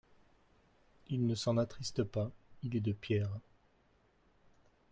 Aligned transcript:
Il 1.09 1.27
ne 1.27 1.35
s'en 1.35 1.57
attriste 1.57 2.03
pas: 2.03 2.31
il 2.63 2.75
est 2.75 2.79
de 2.81 2.91
pierre. 2.91 3.37